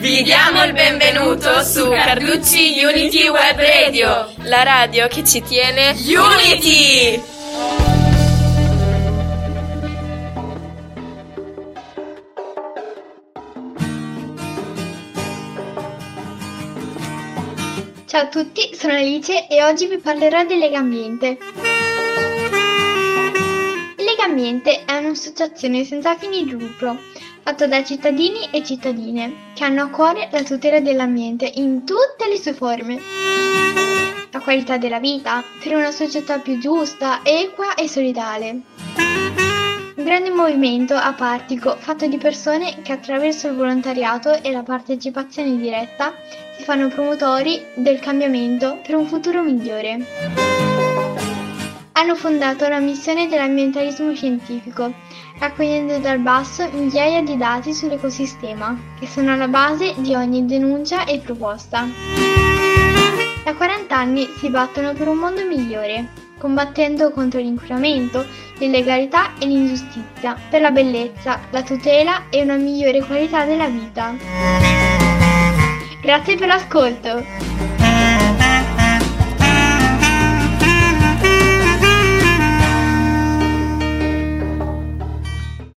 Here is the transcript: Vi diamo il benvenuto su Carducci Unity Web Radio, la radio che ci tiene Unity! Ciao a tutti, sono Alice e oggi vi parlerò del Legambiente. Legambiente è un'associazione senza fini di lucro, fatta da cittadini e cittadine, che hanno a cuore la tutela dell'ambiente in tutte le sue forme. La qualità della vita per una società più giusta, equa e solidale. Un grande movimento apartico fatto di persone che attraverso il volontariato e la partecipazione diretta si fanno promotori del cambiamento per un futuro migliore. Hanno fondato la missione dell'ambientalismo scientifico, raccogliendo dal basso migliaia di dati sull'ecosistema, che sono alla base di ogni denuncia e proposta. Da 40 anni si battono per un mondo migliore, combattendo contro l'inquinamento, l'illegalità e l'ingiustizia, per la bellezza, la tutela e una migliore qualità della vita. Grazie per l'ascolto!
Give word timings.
Vi 0.00 0.22
diamo 0.22 0.62
il 0.62 0.74
benvenuto 0.74 1.60
su 1.64 1.88
Carducci 1.90 2.84
Unity 2.84 3.26
Web 3.26 3.58
Radio, 3.58 4.32
la 4.44 4.62
radio 4.62 5.08
che 5.08 5.24
ci 5.24 5.42
tiene 5.42 5.90
Unity! 5.90 7.20
Ciao 18.06 18.22
a 18.22 18.28
tutti, 18.28 18.70
sono 18.74 18.92
Alice 18.92 19.48
e 19.48 19.64
oggi 19.64 19.88
vi 19.88 19.98
parlerò 19.98 20.44
del 20.44 20.58
Legambiente. 20.58 21.38
Legambiente 23.96 24.84
è 24.84 24.96
un'associazione 24.96 25.84
senza 25.84 26.16
fini 26.16 26.44
di 26.44 26.50
lucro, 26.50 26.96
fatta 27.42 27.66
da 27.66 27.82
cittadini 27.84 28.48
e 28.50 28.62
cittadine, 28.62 29.52
che 29.54 29.64
hanno 29.64 29.82
a 29.82 29.88
cuore 29.88 30.28
la 30.30 30.42
tutela 30.42 30.80
dell'ambiente 30.80 31.50
in 31.54 31.84
tutte 31.84 32.28
le 32.28 32.36
sue 32.36 32.52
forme. 32.52 33.00
La 34.30 34.40
qualità 34.40 34.76
della 34.76 35.00
vita 35.00 35.42
per 35.62 35.74
una 35.74 35.90
società 35.90 36.38
più 36.38 36.58
giusta, 36.58 37.20
equa 37.22 37.74
e 37.74 37.88
solidale. 37.88 38.60
Un 39.96 40.04
grande 40.04 40.30
movimento 40.30 40.94
apartico 40.94 41.76
fatto 41.76 42.06
di 42.06 42.18
persone 42.18 42.82
che 42.82 42.92
attraverso 42.92 43.48
il 43.48 43.56
volontariato 43.56 44.42
e 44.42 44.52
la 44.52 44.62
partecipazione 44.62 45.56
diretta 45.56 46.14
si 46.56 46.62
fanno 46.62 46.88
promotori 46.88 47.60
del 47.74 47.98
cambiamento 47.98 48.78
per 48.86 48.94
un 48.94 49.06
futuro 49.06 49.42
migliore. 49.42 50.87
Hanno 51.98 52.14
fondato 52.14 52.68
la 52.68 52.78
missione 52.78 53.26
dell'ambientalismo 53.26 54.14
scientifico, 54.14 54.94
raccogliendo 55.40 55.98
dal 55.98 56.20
basso 56.20 56.68
migliaia 56.70 57.22
di 57.22 57.36
dati 57.36 57.74
sull'ecosistema, 57.74 58.78
che 59.00 59.08
sono 59.08 59.32
alla 59.32 59.48
base 59.48 59.94
di 59.96 60.14
ogni 60.14 60.46
denuncia 60.46 61.06
e 61.06 61.18
proposta. 61.18 61.88
Da 63.42 63.52
40 63.52 63.96
anni 63.96 64.28
si 64.38 64.48
battono 64.48 64.92
per 64.92 65.08
un 65.08 65.16
mondo 65.16 65.44
migliore, 65.44 66.12
combattendo 66.38 67.10
contro 67.10 67.40
l'inquinamento, 67.40 68.24
l'illegalità 68.58 69.32
e 69.40 69.46
l'ingiustizia, 69.46 70.36
per 70.48 70.60
la 70.60 70.70
bellezza, 70.70 71.40
la 71.50 71.64
tutela 71.64 72.26
e 72.30 72.42
una 72.42 72.54
migliore 72.54 73.04
qualità 73.04 73.44
della 73.44 73.66
vita. 73.66 74.14
Grazie 76.00 76.36
per 76.36 76.46
l'ascolto! 76.46 77.48